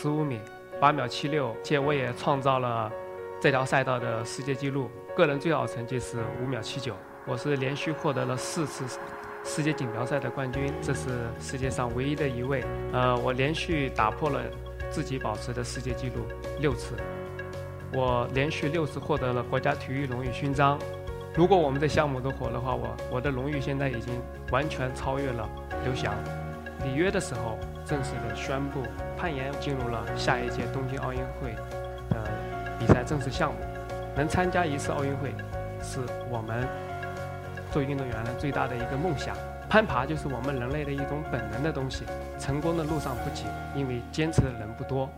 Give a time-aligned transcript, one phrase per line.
[0.00, 0.40] 十五米
[0.80, 2.88] 八秒七六，且我也创造了
[3.40, 6.94] 这条赛道的世界纪录，个人最好成绩是五秒七九。
[7.26, 8.84] 我是连续获得了四次
[9.42, 11.08] 世界锦标赛的冠军，这是
[11.40, 12.62] 世界上唯一的一位。
[12.92, 14.40] 呃，我连续打破了
[14.88, 16.22] 自己保持的世界纪录
[16.60, 16.94] 六次，
[17.92, 20.78] 我连续六次获得了国家体育荣誉勋章。
[21.34, 24.14] 如果我们的项目都火的话，我我的荣誉现在已经
[24.52, 25.50] 完全超越了
[25.82, 26.14] 刘翔。
[26.84, 27.58] 里约的时候，
[27.88, 28.82] 正式的宣布
[29.16, 31.56] 攀岩进入了下一届东京奥运会
[32.10, 32.22] 呃
[32.78, 33.58] 比赛正式项目。
[34.14, 35.32] 能参加一次奥运会，
[35.80, 36.66] 是我们
[37.72, 39.34] 做运动员的最大的一个梦想。
[39.70, 42.04] 攀爬就是我们人类的一种本能的东西。
[42.38, 43.44] 成功的路上不急，
[43.74, 45.08] 因为坚持的人不多。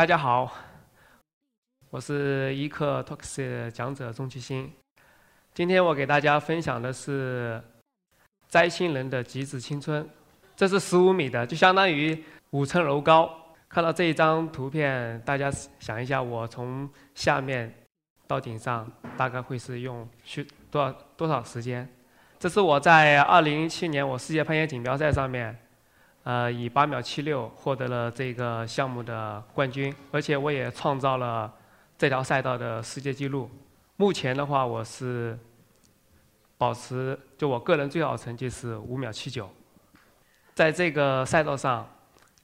[0.00, 0.50] 大家好，
[1.90, 4.72] 我是一课 Talks 讲者钟其新。
[5.52, 7.62] 今天我给大家分享的是
[8.48, 10.08] 摘星人的极致青春。
[10.56, 12.18] 这是十五米的，就相当于
[12.52, 13.30] 五层楼高。
[13.68, 17.70] 看到这一张图片，大家想一下，我从下面
[18.26, 21.86] 到顶上大概会是用需多少多少时间？
[22.38, 25.54] 这是我在二零零七年我世界攀岩锦标赛上面。
[26.22, 31.50] 呃，以八秒七六获得了这个项目的冠军，而且我也创造了
[31.96, 33.50] 这条赛道的世界纪录。
[33.96, 35.38] 目前的话，我是
[36.58, 39.48] 保持就我个人最好成绩是五秒七九。
[40.54, 41.88] 在这个赛道上，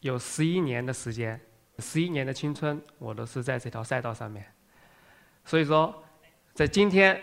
[0.00, 1.38] 有十一年的时间，
[1.78, 4.46] 十一年的青春，我都是在这条赛道上面。
[5.44, 6.02] 所以说，
[6.54, 7.20] 在今天，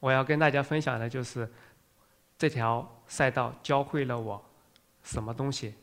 [0.00, 1.50] 我要跟大家分享的就是
[2.36, 4.44] 这条赛道教会了我。
[5.04, 5.74] 什么东西？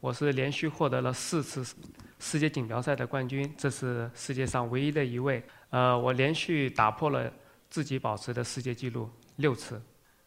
[0.00, 1.74] 我是连续获得了四次
[2.20, 5.42] 世界锦标赛的冠军，这是世界上唯一的一位。
[5.70, 7.30] 呃，我连续打破了
[7.68, 9.82] 自己保持的世界纪录六次，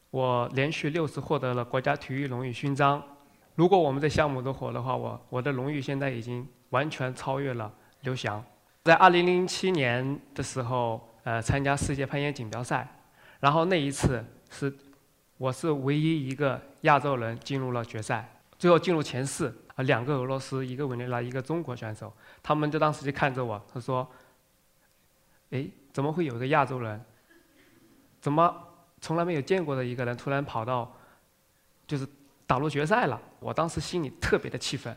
[0.10, 3.02] 我连续六次获得了国家体育荣誉勋章。
[3.56, 8.44] 如果我们的项目都火的话，我我的荣誉现在已经完全超越了刘翔。
[8.84, 12.86] 在二零零七年的时候，呃，参加世界攀岩锦标赛，
[13.40, 14.74] 然后那一次是
[15.38, 18.30] 我是唯一一个亚洲人进入了决赛。
[18.62, 22.14] 最后进入前四，啊，两个俄罗斯，一个委内瑞拉，一个中国选手，
[22.44, 24.08] 他们就当时就看着我，他说
[25.50, 27.04] ：“哎，怎么会有一个亚洲人？
[28.22, 28.56] 怎么
[29.00, 30.96] 从来没有见过的一个人，突然跑到，
[31.88, 32.08] 就是
[32.46, 34.96] 打入决赛了？”我当时心里特别的气愤，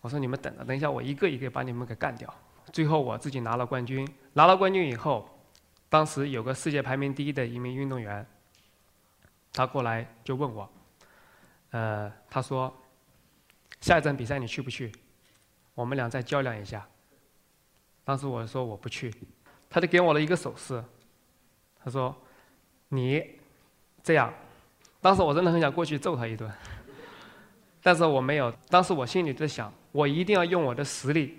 [0.00, 2.34] 我说：“你们等着，等一下我一个一个把你们给干掉。”
[2.72, 5.28] 最后我自己拿了冠军，拿了冠军以后，
[5.88, 8.26] 当时有个世界排名第一的一名运动员，
[9.52, 10.68] 他过来就问我，
[11.70, 12.74] 呃，他说。
[13.80, 14.92] 下一站比赛你去不去？
[15.74, 16.86] 我们俩再较量一下。
[18.04, 19.14] 当时我说我不去，
[19.70, 20.82] 他就给我了一个手势，
[21.82, 22.16] 他说
[22.88, 23.38] ：“你
[24.02, 24.32] 这样。”
[25.00, 26.50] 当时我真的很想过去揍他一顿，
[27.80, 28.50] 但是我没有。
[28.68, 31.38] 当时我心里在想，我一定要用我的实力，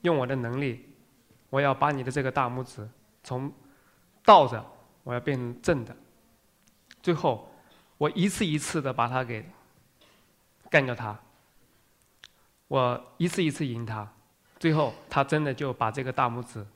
[0.00, 0.88] 用我的能力，
[1.50, 2.88] 我要把你的这个大拇指
[3.22, 3.52] 从
[4.24, 4.64] 倒着，
[5.02, 5.94] 我要变成正的。
[7.02, 7.52] 最后，
[7.98, 9.44] 我一次一次的把他给
[10.70, 11.20] 干掉他。
[12.72, 14.10] 我一次一次赢他，
[14.58, 16.66] 最后他真的就把这个大拇指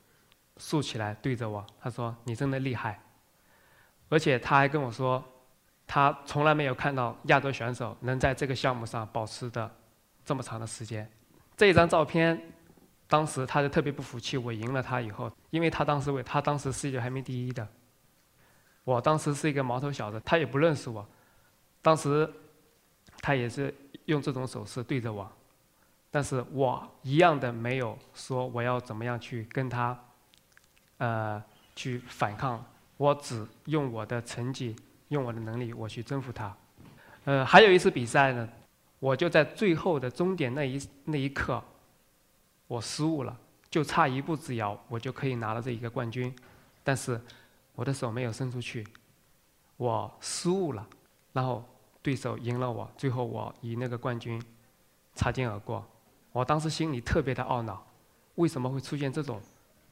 [0.57, 3.01] 竖起来对着我，他说：“你真的厉害。”
[4.07, 5.23] 而且他还跟我说，
[5.87, 9.75] 他从来没有看到亚洲选手能在这个项目上保持的
[10.23, 11.09] 这么长的时间。
[11.55, 12.39] 这一张照片，
[13.07, 17.67] 当时他就特别不服气，我赢了他以后，因为他当时为他当时世界排名第一的，
[18.83, 21.03] 我当时是一个毛头小子，他也不认识我，
[21.81, 22.31] 当时
[23.19, 23.73] 他也是
[24.05, 25.27] 用这种手势对着我。
[26.17, 29.95] 但是我一样的没有说我要怎么样去跟他，
[30.97, 31.43] 呃，
[31.75, 32.65] 去反抗。
[32.97, 34.75] 我只用我的成绩，
[35.09, 36.57] 用我的能力，我去征服他。
[37.25, 38.49] 呃，还有一次比赛呢，
[38.97, 41.63] 我就在最后的终点那一那一刻，
[42.65, 43.37] 我失误了，
[43.69, 46.35] 就差一步之遥，我就可以拿了这一个冠军。
[46.83, 47.21] 但是
[47.75, 48.83] 我的手没有伸出去，
[49.75, 50.83] 我失误了，
[51.33, 51.63] 然后
[52.01, 54.43] 对手赢了我，最后我以那个冠军
[55.13, 55.87] 擦肩而过。
[56.37, 57.83] 我当时心里特别的懊恼，
[58.35, 59.41] 为什么会出现这种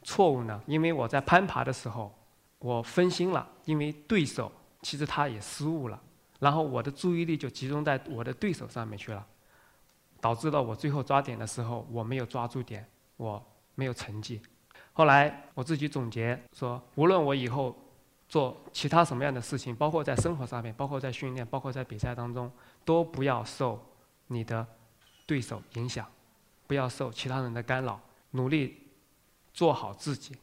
[0.04, 0.62] 错误呢？
[0.64, 2.14] 因为我在攀爬的时候，
[2.60, 6.00] 我分心了，因为对手其实他也失误了，
[6.38, 9.26] 然后我的注意力就集中在我的对手上面去了，
[10.20, 13.44] 导致了我最后抓点的时候我没有抓住点，我
[13.74, 14.40] 没有成绩。
[14.92, 17.76] 后来我自己总结说，无论我以后
[18.28, 22.48] 做其他什么样的事情，包括在生活上面，包括在训练，包括在比赛当中，
[22.84, 23.84] 都不要受
[24.28, 24.64] 你的。
[25.28, 26.06] 对手影响，
[26.66, 28.00] 不要受其他人的干扰，
[28.32, 28.76] 努力
[29.52, 30.36] 做好自己，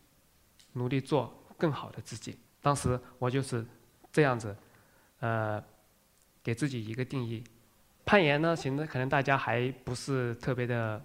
[0.73, 2.37] 努力做更好的自己。
[2.61, 3.65] 当时我就是
[4.11, 4.55] 这样子，
[5.19, 5.63] 呃，
[6.41, 7.43] 给自己一个定义。
[8.05, 11.01] 攀岩呢，现在可能大家还不是特别的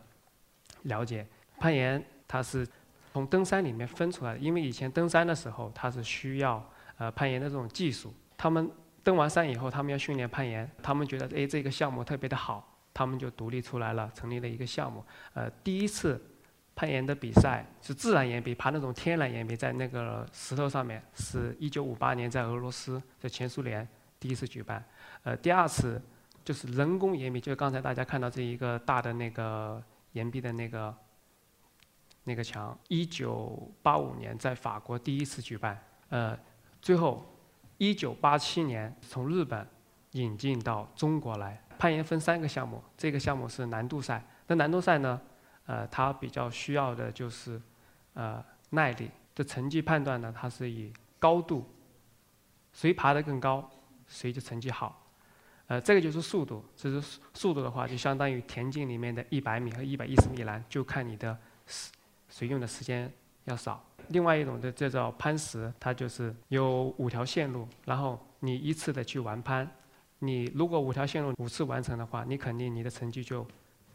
[0.82, 1.26] 了解。
[1.58, 2.66] 攀岩它是
[3.12, 6.64] 从登山里面分出来的，因为以前登山的时候，它是需要
[6.96, 8.12] 呃攀岩的这种技术。
[8.36, 8.70] 他们
[9.02, 15.04] 登完山以后，他们要训练攀岩，他们觉得哎这个项目特别的好，他们就独立出来了，成立了一个项目。
[15.34, 16.20] 呃，第一次
[16.74, 23.86] 攀岩的比赛是自然岩壁，爬那种天然岩壁，在那个石头上面，是一九五八年在俄罗斯，在前苏联
[24.18, 24.84] 第一次举办。
[25.22, 26.02] 呃，第二次
[26.44, 29.80] 就是人工岩壁，就是刚才大家看到这一个大的那个
[30.14, 30.92] 岩壁的那个。
[32.24, 36.38] 那个墙，一九八五年在法国第一次举办，呃，
[36.82, 37.24] 最后
[37.78, 39.66] 一九八七年从日本
[40.10, 41.58] 引进到中国来。
[41.78, 44.24] 攀岩分三个项目，这个项目是难度赛。
[44.46, 45.20] 那难度赛呢，
[45.66, 47.60] 呃，它比较需要的就是
[48.14, 49.10] 呃耐力。
[49.34, 51.64] 的成绩判断呢，它是以高度，
[52.72, 53.70] 谁爬得更高，
[54.08, 55.06] 谁就成绩好。
[55.68, 61.38] 呃，这个就是速度，这是速度的话，就相当于田径里面的一百米和一百一十米栏，就看你的
[61.68, 61.92] 时
[62.28, 63.08] 谁用的时间
[63.44, 63.80] 要少。
[64.08, 69.70] 另外一种的这叫攀石，它就是有五条线路，然后你依次的去完攀。
[70.20, 73.46] 你如果五条线路五次完成的话，你肯定你的成绩就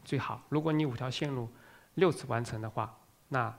[0.03, 0.41] 最好。
[0.49, 1.49] 如果你五条线路
[1.95, 2.95] 六次完成的话，
[3.29, 3.53] 那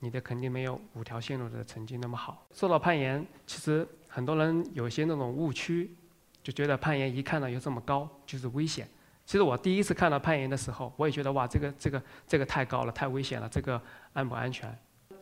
[0.00, 2.46] 你的肯定没有五条线路的成绩那么好。
[2.52, 5.94] 说到攀岩，其实很多人有些那种误区，
[6.42, 8.88] 就觉得攀岩一看到又这么高就是危险。
[9.24, 13.80] 其实我第一次看到攀岩的时候，我也觉得哇，这个这个这个太高了，太危险了，这个
[14.12, 14.76] 安不安全？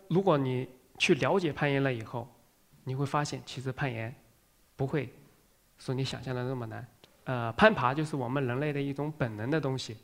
[0.08, 0.68] 如果你
[0.98, 2.28] 去了解攀岩了以后，
[2.84, 4.14] 你会发现其实攀岩
[4.76, 5.12] 不会
[5.78, 6.86] 说你想象的那么难。
[7.24, 9.96] 呃，攀爬就是我们人类的一种本能的东西。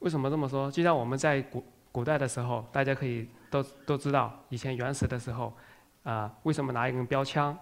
[0.00, 0.70] 为什么这么说？
[0.70, 5.52] 就像我们在古古代的时候，大家可以都都知道，以前原始的时候，
[6.02, 7.56] 啊，为什么拿一根标枪？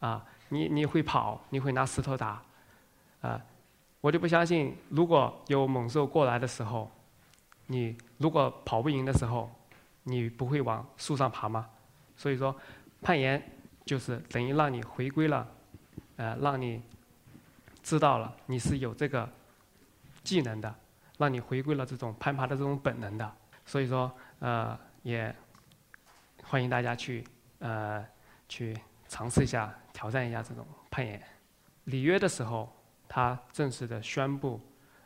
[0.00, 2.42] 啊，你你会跑，你会拿石头打，
[3.20, 3.40] 啊。
[4.00, 6.88] 我就不相信，如果有猛兽过来的时候，
[7.66, 9.50] 你如果跑不赢的时候，
[10.04, 11.68] 你不会往树上爬吗？
[12.16, 12.54] 所以说，
[13.02, 13.42] 攀岩
[13.84, 15.44] 就是等于让你回归了，
[16.18, 16.82] 呃，让你
[17.82, 19.26] 知道了你是有这个
[20.22, 20.72] 技能的，
[21.16, 23.32] 让你回归了这种攀爬的这种本能的。
[23.64, 25.34] 所以说，呃，也
[26.44, 27.24] 欢迎大家去
[27.60, 28.04] 呃
[28.46, 28.76] 去
[29.08, 31.18] 尝试一下，挑战一下这种攀岩。
[31.84, 32.70] 里约的时候。
[33.10, 34.60] 他正式的宣布，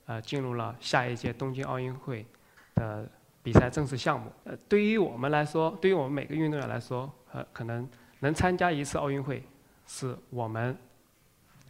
[0.06, 2.26] 呃，进入了下一届东京奥运会
[2.75, 3.08] 的
[3.44, 4.29] 比赛正式项目。
[4.43, 7.88] 呃，对于我们来说，对于我们每个运动员来说，呃，可能
[8.19, 9.41] 能参加一次奥运会，
[9.87, 10.76] 是我们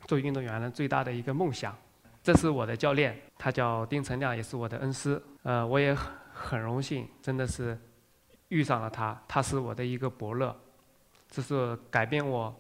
[0.07, 1.77] 做运动员的最大的一个梦想。
[2.23, 5.21] 这是我的教练，他叫丁成亮，也是我的恩师。
[5.43, 5.93] 呃，我也
[6.33, 7.77] 很荣幸，真的是
[8.49, 10.57] 遇上了他，他是我的一个伯乐，
[11.29, 12.55] 这是改变我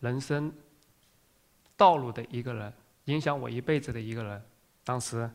[0.00, 0.50] 人生
[1.76, 2.72] 道路的一个人。
[3.06, 4.42] 影响我一辈子的一个人，
[4.84, 5.28] 当时，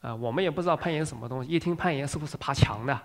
[0.00, 3.00] 呃，我们也不知道攀岩什么东西，一听攀岩是不是爬墙的，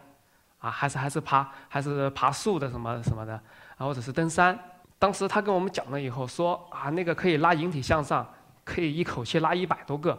[0.57, 3.33] 啊，还是还是爬还是爬树的什么什么的，
[3.77, 4.57] 啊，或者是登山。
[4.97, 8.27] 当时他跟我们讲了以后，说啊，那个可以拉引体向上，
[8.63, 10.17] 可以一口气拉一百多个，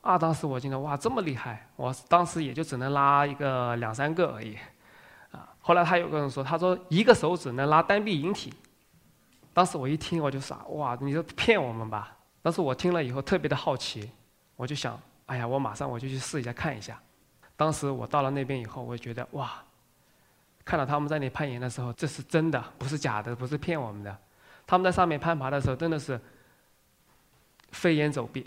[0.00, 4.56] 啊，当时我听到哇，这么厉害，我当时也就只能拉一个两三个而已，
[5.32, 8.52] 啊，后来他有个人说，他说一个手指能拉单臂引体，
[9.52, 12.16] 当时我一听我就傻，哇，你这骗我们吧？
[12.42, 14.10] 当时我听了以后特别的好奇，
[14.56, 16.98] 我就想，哎呀，我马上我就去试一下看一下。
[17.56, 19.62] 当时我到了那边以后，我就觉得哇，
[20.64, 24.16] 看到他们在那里攀岩的时候，这是真的，不是假的，不是骗我们的。
[24.66, 26.20] 他们在上面攀爬的时候，真的是
[27.72, 28.46] 飞檐走壁，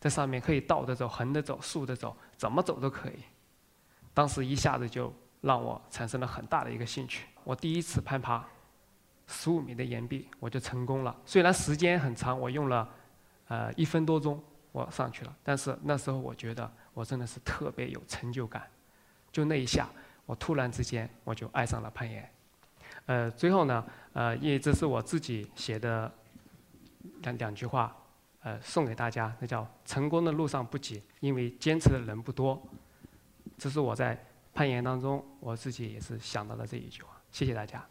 [0.00, 3.18] 在上面可以倒着走、横着走、竖着走，怎么走都可以。
[4.12, 7.26] 当时一下子就让我产生了很大的一个兴趣。
[7.44, 8.44] 我第一次攀爬。
[9.26, 11.16] 十五米的岩壁，我就成功了。
[11.24, 12.86] 虽然时间很长，我用了
[13.48, 14.38] 呃一分多钟，
[14.70, 15.34] 我上去了。
[15.42, 18.70] 但是那时候我觉得我真的是特别有成就感。
[19.32, 19.88] 就那一下，
[20.26, 22.28] 我突然之间我就爱上了攀岩。
[23.06, 26.10] 呃，最后呢，呃，因为这是我自己写的
[27.22, 27.94] 两两句话，
[28.42, 32.60] 呃，送给大家，那叫“成功的路上不挤，因为坚持的人不多”。
[33.58, 34.18] 这是我在
[34.54, 37.20] 攀岩当中我自己也是想到的这一句话。
[37.30, 37.84] 谢谢大家。